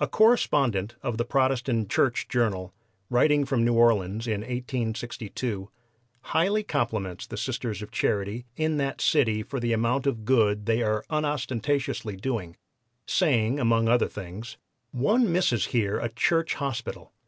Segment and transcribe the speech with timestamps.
[0.00, 2.74] A correspondent of the (Protestant) Church Journal,
[3.08, 5.70] writing from New Orleans in 1862,
[6.22, 10.82] highly compliments the Sisters of Charity in that city for the amount of good they
[10.82, 12.56] are unostentatiously doing,
[13.06, 14.56] saying among other things:
[14.90, 17.12] "One misses here a church hospital.